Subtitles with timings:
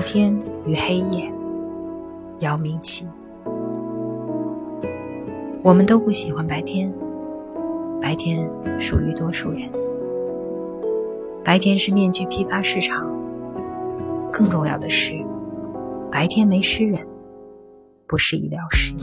[0.00, 0.34] 白天
[0.64, 1.30] 与黑夜，
[2.38, 3.06] 姚明启。
[5.62, 6.90] 我们都不喜欢白天，
[8.00, 9.70] 白天属于多数人。
[11.44, 13.06] 白天是面具批发市场，
[14.32, 15.22] 更重要的是，
[16.10, 17.06] 白天没诗人，
[18.06, 18.94] 不是医疗师。